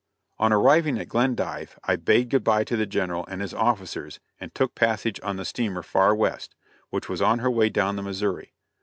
[0.39, 4.51] On arriving at Glendive I bade good bye to the General and his officers and
[4.55, 6.55] took passage on the steamer Far West,
[6.89, 8.55] which was on her way down the Missouri.